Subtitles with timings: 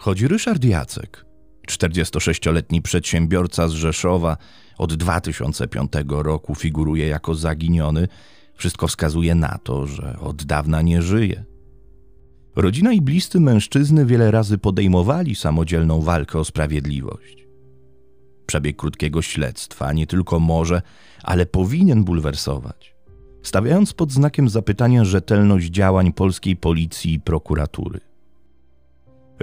[0.00, 1.24] Choć Ryszard Jacek,
[1.68, 4.36] 46-letni przedsiębiorca z Rzeszowa,
[4.78, 8.08] od 2005 roku figuruje jako zaginiony,
[8.54, 11.44] wszystko wskazuje na to, że od dawna nie żyje.
[12.56, 17.46] Rodzina i bliscy mężczyzny wiele razy podejmowali samodzielną walkę o sprawiedliwość.
[18.46, 20.82] Przebieg krótkiego śledztwa nie tylko może,
[21.22, 22.94] ale powinien bulwersować,
[23.42, 28.09] stawiając pod znakiem zapytania rzetelność działań polskiej policji i prokuratury.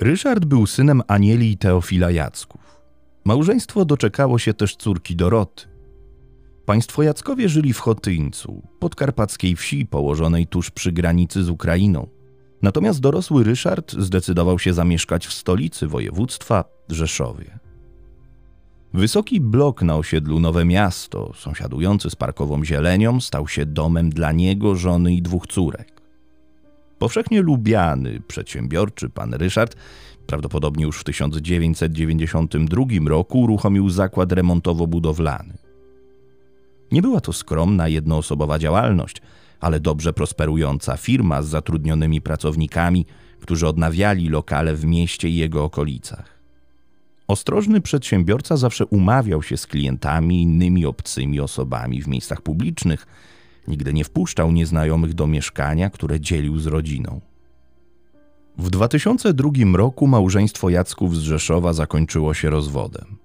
[0.02, 2.82] Ryszard był synem Anieli i Teofila Jacków.
[3.26, 5.68] Małżeństwo doczekało się też córki Doroty.
[6.66, 12.08] Państwo Jackowie żyli w Chotyńcu, podkarpackiej wsi położonej tuż przy granicy z Ukrainą.
[12.62, 17.59] Natomiast dorosły Ryszard zdecydował się zamieszkać w stolicy województwa Rzeszowie.
[18.94, 24.75] Wysoki blok na osiedlu Nowe Miasto, sąsiadujący z parkową zielenią, stał się domem dla niego,
[24.75, 25.97] żony i dwóch córek.
[27.00, 29.76] Powszechnie lubiany, przedsiębiorczy pan Ryszard
[30.28, 35.53] prawdopodobnie już w 1992 roku uruchomił zakład remontowo-budowlany.
[36.92, 39.22] Nie była to skromna, jednoosobowa działalność,
[39.59, 43.06] ale dobrze prosperująca firma z zatrudnionymi pracownikami,
[43.40, 46.38] którzy odnawiali lokale w mieście i jego okolicach.
[47.28, 53.08] Ostrożny przedsiębiorca zawsze umawiał się z klientami i innymi obcymi osobami w miejscach publicznych,
[53.68, 57.22] nigdy nie wpuszczał nieznajomych do mieszkania, które dzielił z rodziną.
[58.58, 63.18] W 2002 roku małżeństwo Jacków z Rzeszowa zakończyło się rozwodem.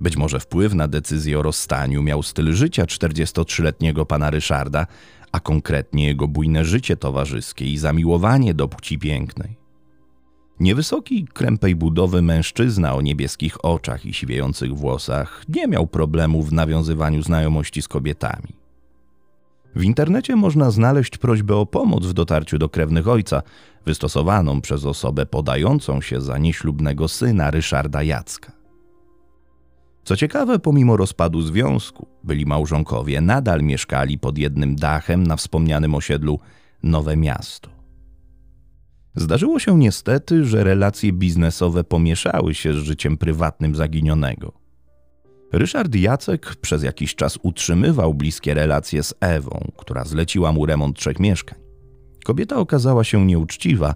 [0.00, 4.86] Być może wpływ na decyzję o rozstaniu miał styl życia 43-letniego pana Ryszarda,
[5.32, 9.56] a konkretnie jego bujne życie towarzyskie i zamiłowanie do płci pięknej.
[10.60, 17.22] Niewysoki, krępej budowy mężczyzna o niebieskich oczach i siwiejących włosach nie miał problemu w nawiązywaniu
[17.22, 18.67] znajomości z kobietami.
[19.74, 23.42] W internecie można znaleźć prośbę o pomoc w dotarciu do krewnych ojca,
[23.86, 28.52] wystosowaną przez osobę podającą się za nieślubnego syna Ryszarda Jacka.
[30.04, 36.40] Co ciekawe, pomimo rozpadu związku, byli małżonkowie nadal mieszkali pod jednym dachem na wspomnianym osiedlu
[36.82, 37.70] Nowe Miasto.
[39.14, 44.67] Zdarzyło się niestety, że relacje biznesowe pomieszały się z życiem prywatnym zaginionego.
[45.52, 51.20] Ryszard Jacek przez jakiś czas utrzymywał bliskie relacje z Ewą, która zleciła mu remont trzech
[51.20, 51.58] mieszkań.
[52.24, 53.94] Kobieta okazała się nieuczciwa,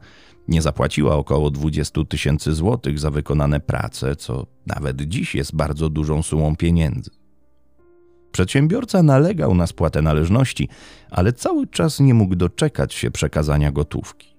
[0.49, 6.23] nie zapłaciła około 20 tysięcy złotych za wykonane prace, co nawet dziś jest bardzo dużą
[6.23, 7.11] sumą pieniędzy.
[8.33, 10.69] Przedsiębiorca nalegał na spłatę należności,
[11.11, 14.32] ale cały czas nie mógł doczekać się przekazania gotówki.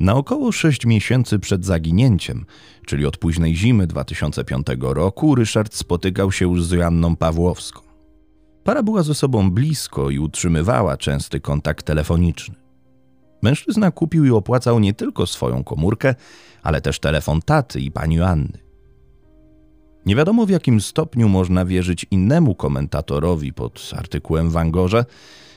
[0.00, 2.46] Na około 6 miesięcy przed zaginięciem,
[2.86, 7.80] czyli od późnej zimy 2005 roku, Ryszard spotykał się już z Joanną Pawłowską.
[8.64, 12.54] Para była ze sobą blisko i utrzymywała częsty kontakt telefoniczny.
[13.42, 16.14] Mężczyzna kupił i opłacał nie tylko swoją komórkę,
[16.62, 18.65] ale też telefon taty i pani Joanny.
[20.06, 25.04] Nie wiadomo w jakim stopniu można wierzyć innemu komentatorowi pod artykułem w Angorze,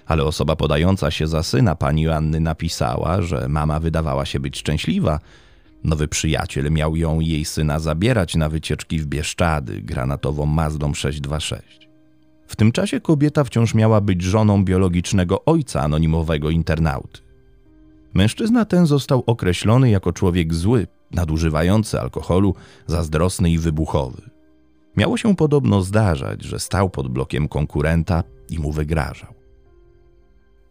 [0.06, 5.20] ale osoba podająca się za syna pani Joanny napisała, że mama wydawała się być szczęśliwa.
[5.84, 11.90] Nowy przyjaciel miał ją i jej syna zabierać na wycieczki w Bieszczady granatową Mazdą 626.
[12.48, 17.22] W tym czasie kobieta wciąż miała być żoną biologicznego ojca anonimowego internauty.
[18.14, 22.56] Mężczyzna ten został określony jako człowiek zły, nadużywający alkoholu,
[22.88, 24.39] zazdrosny i wybuchowy.
[25.00, 29.34] Miało się podobno zdarzać, że stał pod blokiem konkurenta i mu wygrażał.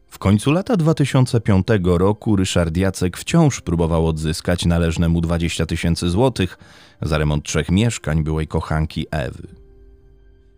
[0.09, 6.59] W końcu lata 2005 roku Ryszard Jacek wciąż próbował odzyskać należne mu 20 tysięcy złotych
[7.03, 9.49] za remont trzech mieszkań byłej kochanki Ewy.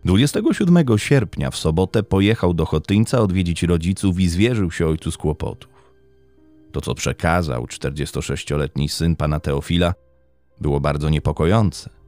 [0.05, 5.71] 27 sierpnia w sobotę pojechał do Chotyńca odwiedzić rodziców i zwierzył się ojcu z kłopotów.
[6.71, 9.93] To, co przekazał 46-letni syn pana Teofila,
[10.61, 12.00] było bardzo niepokojące.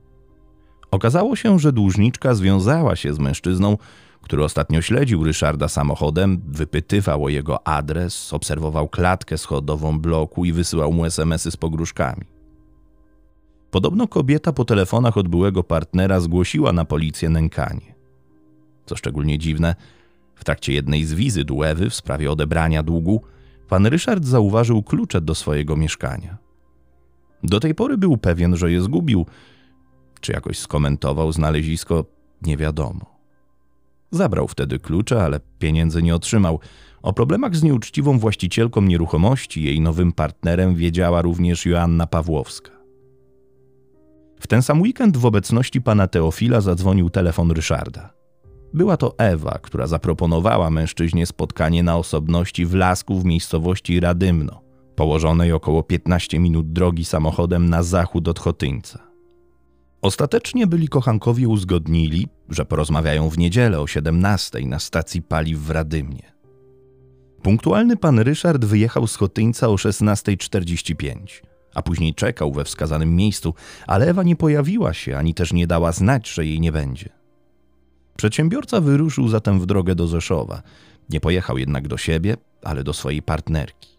[0.93, 3.77] Okazało się, że dłużniczka związała się z mężczyzną,
[4.21, 10.93] który ostatnio śledził Ryszarda samochodem, wypytywał o jego adres, obserwował klatkę schodową bloku i wysyłał
[10.93, 12.25] mu SMSy z pogróżkami.
[13.71, 17.95] Podobno kobieta po telefonach od byłego partnera zgłosiła na policję nękanie.
[18.85, 19.75] Co szczególnie dziwne,
[20.35, 23.21] w trakcie jednej z wizyt u Ewy w sprawie odebrania długu,
[23.69, 26.37] pan Ryszard zauważył klucze do swojego mieszkania.
[27.43, 29.25] Do tej pory był pewien, że je zgubił.
[30.23, 32.05] Czy jakoś skomentował znalezisko,
[32.41, 33.05] nie wiadomo.
[34.11, 36.59] Zabrał wtedy klucze, ale pieniędzy nie otrzymał.
[37.01, 42.71] O problemach z nieuczciwą właścicielką nieruchomości jej nowym partnerem wiedziała również Joanna Pawłowska.
[44.39, 48.13] W ten sam weekend w obecności pana Teofila zadzwonił telefon Ryszarda.
[48.73, 54.61] Była to Ewa, która zaproponowała mężczyźnie spotkanie na osobności w lasku w miejscowości Radymno,
[54.95, 59.12] położonej około 15 minut drogi samochodem na zachód od Chotyńca.
[60.03, 66.33] Ostatecznie byli kochankowie uzgodnili, że porozmawiają w niedzielę o 17 na stacji paliw w Radymnie.
[67.41, 71.15] Punktualny pan Ryszard wyjechał z Chotyńca o 16.45,
[71.73, 73.53] a później czekał we wskazanym miejscu,
[73.87, 77.09] ale Ewa nie pojawiła się ani też nie dała znać, że jej nie będzie.
[78.17, 80.61] Przedsiębiorca wyruszył zatem w drogę do Rzeszowa.
[81.09, 83.92] Nie pojechał jednak do siebie, ale do swojej partnerki.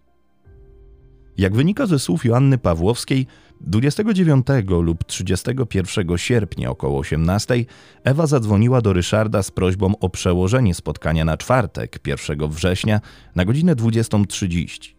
[1.39, 3.27] Jak wynika ze słów Joanny Pawłowskiej,
[3.61, 7.65] 29 lub 31 sierpnia około 18
[8.05, 13.01] Ewa zadzwoniła do Ryszarda z prośbą o przełożenie spotkania na czwartek 1 września
[13.35, 14.95] na godzinę 20.30.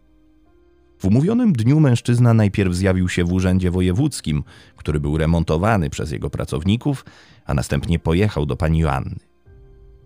[1.00, 4.44] W umówionym dniu mężczyzna najpierw zjawił się w urzędzie wojewódzkim,
[4.76, 7.06] który był remontowany przez jego pracowników,
[7.46, 9.16] a następnie pojechał do pani Joanny.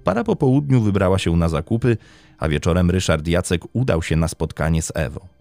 [0.04, 1.98] Para po południu wybrała się na zakupy,
[2.38, 5.39] a wieczorem Ryszard Jacek udał się na spotkanie z Ewą.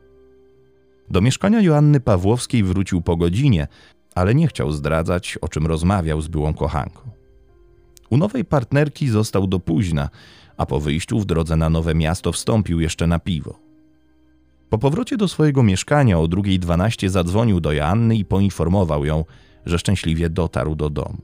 [1.10, 3.66] Do mieszkania Joanny Pawłowskiej wrócił po godzinie,
[4.14, 7.00] ale nie chciał zdradzać, o czym rozmawiał z byłą kochanką.
[8.10, 10.08] U nowej partnerki został do późna,
[10.56, 13.58] a po wyjściu w drodze na nowe miasto wstąpił jeszcze na piwo.
[14.70, 19.25] Po powrocie do swojego mieszkania o 2.12 zadzwonił do Joanny i poinformował ją,
[19.66, 21.19] że szczęśliwie dotarł do domu.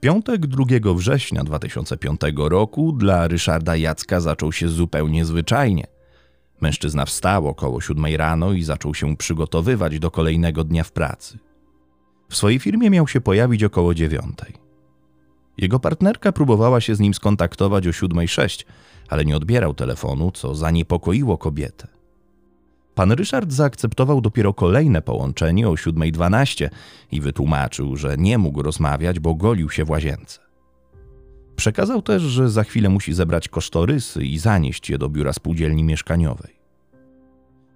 [0.00, 0.64] Piątek 2
[0.94, 5.91] września 2005 roku dla Ryszarda Jacka zaczął się zupełnie zwyczajnie.
[6.62, 11.38] Mężczyzna wstał około 7 rano i zaczął się przygotowywać do kolejnego dnia w pracy.
[12.28, 14.38] W swojej firmie miał się pojawić około 9.
[15.58, 18.64] Jego partnerka próbowała się z nim skontaktować o 7.06,
[19.08, 21.88] ale nie odbierał telefonu, co zaniepokoiło kobietę.
[22.94, 26.68] Pan Ryszard zaakceptował dopiero kolejne połączenie o 7.12
[27.12, 30.41] i wytłumaczył, że nie mógł rozmawiać, bo golił się w łazience.
[31.56, 36.62] Przekazał też, że za chwilę musi zebrać kosztorysy i zanieść je do biura spółdzielni mieszkaniowej.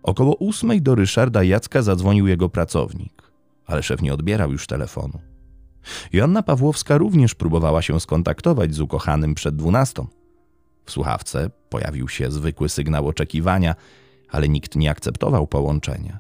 [0.03, 3.23] Około ósmej do Ryszarda Jacka zadzwonił jego pracownik,
[3.67, 5.21] ale szef nie odbierał już telefonu.
[6.13, 10.07] Joanna Pawłowska również próbowała się skontaktować z ukochanym przed dwunastą.
[10.85, 13.75] W słuchawce pojawił się zwykły sygnał oczekiwania,
[14.31, 16.19] ale nikt nie akceptował połączenia.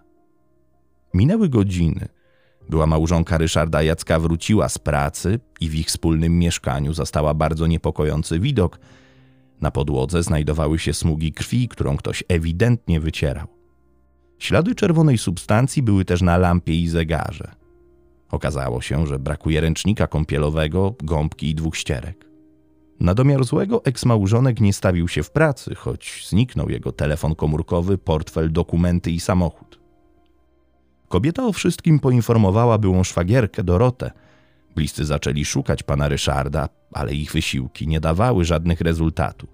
[1.14, 2.08] Minęły godziny.
[2.68, 8.40] Była małżonka Ryszarda Jacka wróciła z pracy i w ich wspólnym mieszkaniu zastała bardzo niepokojący
[8.40, 8.78] widok.
[9.60, 13.46] Na podłodze znajdowały się smugi krwi, którą ktoś ewidentnie wycierał.
[14.38, 17.54] Ślady czerwonej substancji były też na lampie i zegarze.
[18.30, 22.26] Okazało się, że brakuje ręcznika kąpielowego, gąbki i dwóch ścierek.
[23.00, 28.52] Na domiar złego eksmałżonek nie stawił się w pracy, choć zniknął jego telefon komórkowy, portfel,
[28.52, 29.85] dokumenty i samochód.
[31.08, 34.10] Kobieta o wszystkim poinformowała byłą szwagierkę Dorotę.
[34.74, 39.50] Bliscy zaczęli szukać pana Ryszarda, ale ich wysiłki nie dawały żadnych rezultatów.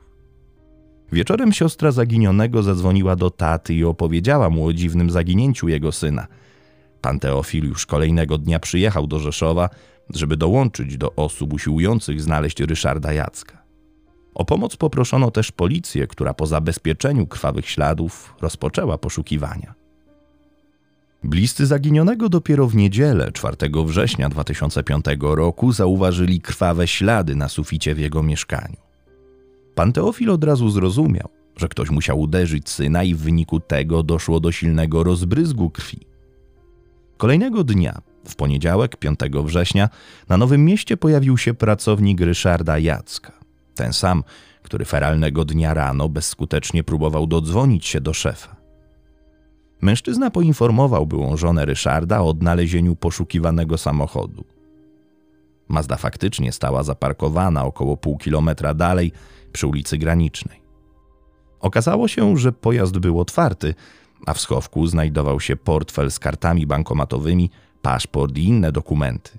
[1.12, 6.26] Wieczorem siostra zaginionego zadzwoniła do taty i opowiedziała mu o dziwnym zaginięciu jego syna.
[7.00, 9.68] Pan Teofil już kolejnego dnia przyjechał do Rzeszowa,
[10.14, 13.62] żeby dołączyć do osób usiłujących znaleźć Ryszarda Jacka.
[14.34, 19.81] O pomoc poproszono też policję, która po zabezpieczeniu krwawych śladów rozpoczęła poszukiwania.
[21.24, 27.98] Bliscy zaginionego dopiero w niedzielę, 4 września 2005 roku, zauważyli krwawe ślady na suficie w
[27.98, 28.76] jego mieszkaniu.
[29.74, 34.40] Pan Teofil od razu zrozumiał, że ktoś musiał uderzyć syna i w wyniku tego doszło
[34.40, 36.06] do silnego rozbryzgu krwi.
[37.16, 39.88] Kolejnego dnia, w poniedziałek, 5 września,
[40.28, 43.32] na Nowym Mieście pojawił się pracownik Ryszarda Jacka.
[43.74, 44.24] Ten sam,
[44.62, 48.61] który feralnego dnia rano bezskutecznie próbował dodzwonić się do szefa.
[49.82, 54.44] Mężczyzna poinformował byłą żonę Ryszarda o odnalezieniu poszukiwanego samochodu.
[55.68, 59.12] Mazda faktycznie stała zaparkowana około pół kilometra dalej
[59.52, 60.62] przy ulicy Granicznej.
[61.60, 63.74] Okazało się, że pojazd był otwarty,
[64.26, 67.50] a w schowku znajdował się portfel z kartami bankomatowymi,
[67.82, 69.38] paszport i inne dokumenty.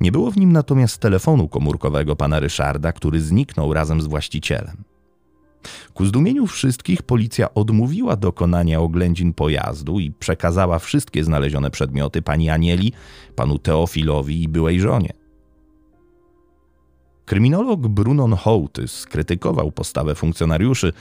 [0.00, 4.84] Nie było w nim natomiast telefonu komórkowego pana Ryszarda, który zniknął razem z właścicielem.
[5.94, 12.92] Ku zdumieniu wszystkich policja odmówiła dokonania oględzin pojazdu i przekazała wszystkie znalezione przedmioty pani Anieli,
[13.36, 15.12] panu Teofilowi i byłej żonie.
[17.24, 20.92] Kryminolog Brunon Hołtys skrytykował postawę funkcjonariuszy,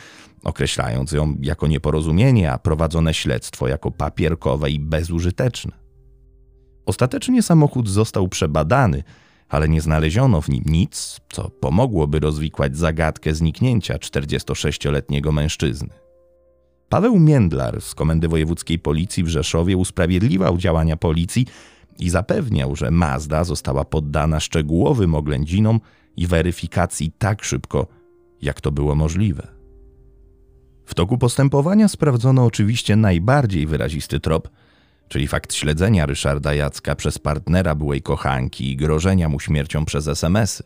[0.44, 5.72] określając ją jako nieporozumienie, a prowadzone śledztwo jako papierkowe i bezużyteczne.
[6.86, 9.04] Ostatecznie samochód został przebadany,
[9.50, 15.90] ale nie znaleziono w nim nic, co pomogłoby rozwikłać zagadkę zniknięcia 46-letniego mężczyzny.
[16.90, 21.46] Paweł Międlar z Komendy Wojewódzkiej Policji w Rzeszowie usprawiedliwiał działania policji
[22.00, 25.80] i zapewniał, że Mazda została poddana szczegółowym oględzinom
[26.18, 27.88] i weryfikacji tak szybko,
[28.42, 29.48] jak to było możliwe.
[30.86, 34.50] W toku postępowania sprawdzono oczywiście najbardziej wyrazisty trop,
[35.08, 40.64] czyli fakt śledzenia Ryszarda Jacka przez partnera byłej kochanki i grożenia mu śmiercią przez SMS-y.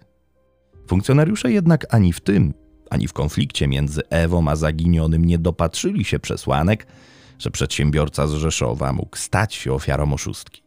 [0.88, 2.54] Funkcjonariusze jednak ani w tym,
[2.90, 6.88] ani w konflikcie między Ewą a zaginionym nie dopatrzyli się przesłanek,
[7.40, 10.64] że przedsiębiorca z Rzeszowa mógł stać się ofiarą oszustki.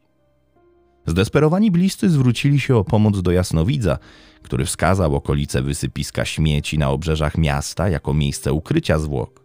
[1.06, 3.98] Zdesperowani bliscy zwrócili się o pomoc do Jasnowidza,
[4.42, 9.44] który wskazał okolice wysypiska śmieci na obrzeżach miasta jako miejsce ukrycia zwłok.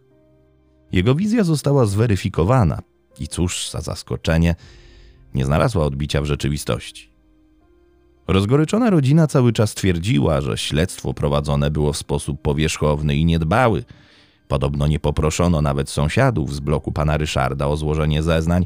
[0.91, 2.81] Jego wizja została zweryfikowana
[3.21, 4.55] i cóż za zaskoczenie,
[5.33, 7.09] nie znalazła odbicia w rzeczywistości.
[8.27, 13.83] Rozgoryczona rodzina cały czas twierdziła, że śledztwo prowadzone było w sposób powierzchowny i niedbały.
[14.47, 18.65] Podobno nie poproszono nawet sąsiadów z bloku pana Ryszarda o złożenie zeznań,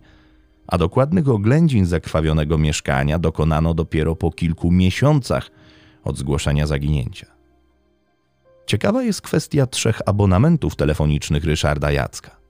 [0.67, 5.51] a dokładnych oględzin zakrwawionego mieszkania dokonano dopiero po kilku miesiącach
[6.03, 7.27] od zgłoszenia zaginięcia.
[8.65, 12.42] Ciekawa jest kwestia trzech abonamentów telefonicznych Ryszarda Jacka.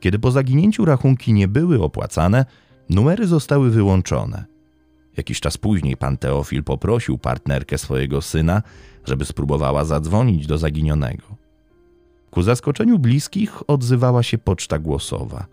[0.00, 2.44] Kiedy po zaginięciu rachunki nie były opłacane,
[2.90, 4.44] numery zostały wyłączone.
[5.16, 8.62] Jakiś czas później pan Teofil poprosił partnerkę swojego syna,
[9.04, 11.22] żeby spróbowała zadzwonić do zaginionego.
[12.30, 15.46] Ku zaskoczeniu bliskich odzywała się poczta głosowa.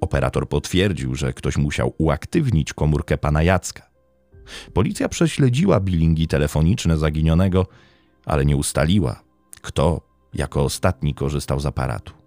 [0.00, 3.90] Operator potwierdził, że ktoś musiał uaktywnić komórkę pana Jacka.
[4.74, 7.66] Policja prześledziła bilingi telefoniczne zaginionego,
[8.24, 9.22] ale nie ustaliła,
[9.62, 10.00] kto
[10.34, 12.19] jako ostatni korzystał z aparatu.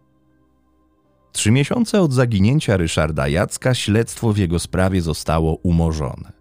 [1.34, 6.32] Trzy miesiące od zaginięcia Ryszarda Jacka śledztwo w jego sprawie zostało umorzone.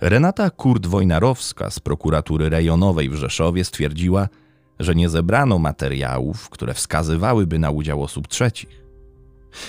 [0.00, 4.28] Renata Kurt-Wojnarowska z prokuratury rejonowej w Rzeszowie stwierdziła,
[4.78, 8.84] że nie zebrano materiałów, które wskazywałyby na udział osób trzecich.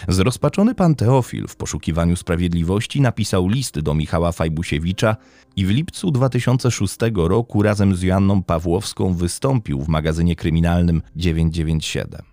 [0.08, 5.16] Zrozpaczony pan Teofil w poszukiwaniu sprawiedliwości napisał list do Michała Fajbusiewicza
[5.56, 12.29] i w lipcu 2006 roku razem z Joanną Pawłowską wystąpił w magazynie kryminalnym 997.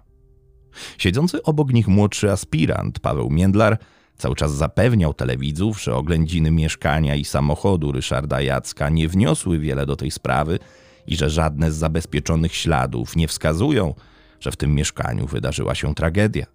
[0.98, 3.78] Siedzący obok nich młodszy aspirant Paweł Międlar
[4.18, 9.96] cały czas zapewniał telewidzów, że oględziny mieszkania i samochodu Ryszarda Jacka nie wniosły wiele do
[9.96, 10.58] tej sprawy
[11.06, 13.94] i że żadne z zabezpieczonych śladów nie wskazują,
[14.40, 16.46] że w tym mieszkaniu wydarzyła się tragedia.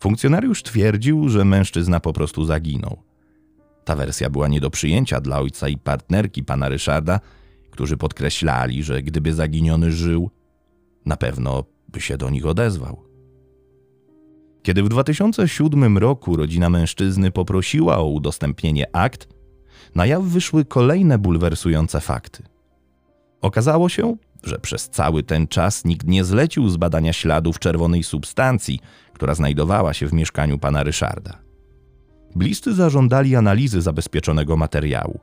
[0.00, 3.02] Funkcjonariusz twierdził, że mężczyzna po prostu zaginął.
[3.84, 7.20] Ta wersja była nie do przyjęcia dla ojca i partnerki pana Ryszarda,
[7.70, 10.30] którzy podkreślali, że gdyby zaginiony żył,
[11.06, 13.07] na pewno by się do nich odezwał.
[14.62, 19.28] Kiedy w 2007 roku rodzina mężczyzny poprosiła o udostępnienie akt,
[19.94, 22.42] na jaw wyszły kolejne bulwersujące fakty.
[23.40, 28.80] Okazało się, że przez cały ten czas nikt nie zlecił zbadania śladów czerwonej substancji,
[29.12, 31.38] która znajdowała się w mieszkaniu pana Ryszarda.
[32.36, 35.20] Bliscy zażądali analizy zabezpieczonego materiału.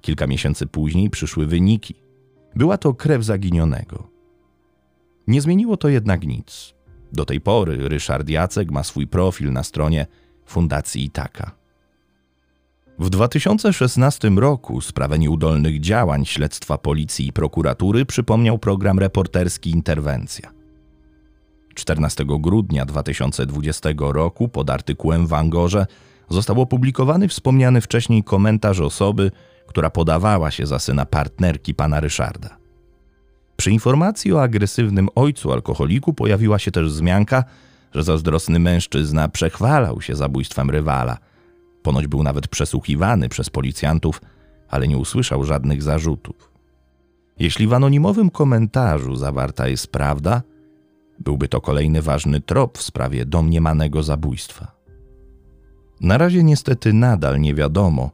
[0.00, 1.94] Kilka miesięcy później przyszły wyniki.
[2.54, 4.10] Była to krew zaginionego.
[5.26, 6.75] Nie zmieniło to jednak nic.
[7.16, 10.06] Do tej pory Ryszard Jacek ma swój profil na stronie
[10.46, 11.50] Fundacji Itaka.
[12.98, 20.52] W 2016 roku sprawę nieudolnych działań śledztwa policji i prokuratury przypomniał program reporterski Interwencja.
[21.74, 25.86] 14 grudnia 2020 roku pod artykułem w Angorze
[26.28, 29.30] został opublikowany wspomniany wcześniej komentarz osoby,
[29.66, 32.65] która podawała się za syna partnerki pana Ryszarda.
[33.56, 37.44] Przy informacji o agresywnym ojcu alkoholiku pojawiła się też wzmianka,
[37.94, 41.18] że zazdrosny mężczyzna przechwalał się zabójstwem rywala.
[41.82, 44.20] Ponoć był nawet przesłuchiwany przez policjantów,
[44.68, 46.50] ale nie usłyszał żadnych zarzutów.
[47.38, 50.42] Jeśli w anonimowym komentarzu zawarta jest prawda,
[51.18, 54.72] byłby to kolejny ważny trop w sprawie domniemanego zabójstwa.
[56.00, 58.10] Na razie niestety nadal nie wiadomo,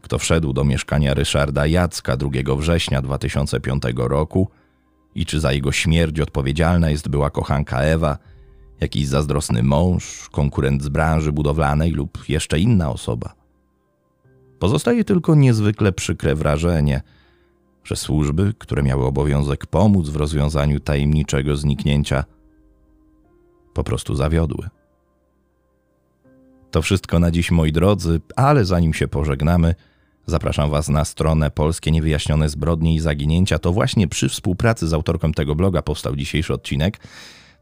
[0.00, 4.48] kto wszedł do mieszkania Ryszarda Jacka 2 września 2005 roku
[5.14, 8.18] i czy za jego śmierć odpowiedzialna jest była kochanka Ewa,
[8.80, 13.34] jakiś zazdrosny mąż, konkurent z branży budowlanej lub jeszcze inna osoba.
[14.58, 17.00] Pozostaje tylko niezwykle przykre wrażenie,
[17.84, 22.24] że służby, które miały obowiązek pomóc w rozwiązaniu tajemniczego zniknięcia,
[23.74, 24.68] po prostu zawiodły.
[26.70, 29.74] To wszystko na dziś, moi drodzy, ale zanim się pożegnamy,
[30.26, 33.58] zapraszam Was na stronę Polskie Niewyjaśnione Zbrodnie i Zaginięcia.
[33.58, 36.98] To właśnie przy współpracy z autorką tego bloga powstał dzisiejszy odcinek.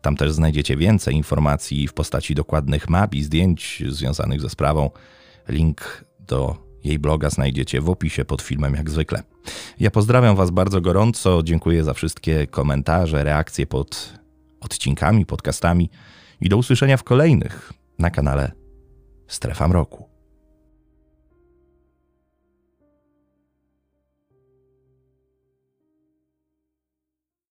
[0.01, 4.91] Tam też znajdziecie więcej informacji w postaci dokładnych map i zdjęć związanych ze sprawą.
[5.49, 9.23] Link do jej bloga znajdziecie w opisie pod filmem, jak zwykle.
[9.81, 14.13] Ja pozdrawiam Was bardzo gorąco, dziękuję za wszystkie komentarze, reakcje pod
[14.61, 15.91] odcinkami, podcastami
[16.41, 18.53] i do usłyszenia w kolejnych na kanale
[19.27, 20.12] Strefa Mroku.